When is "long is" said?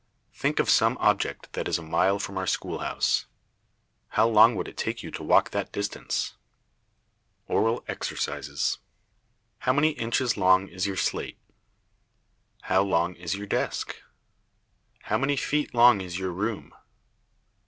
10.37-10.87, 12.81-13.35, 15.75-16.17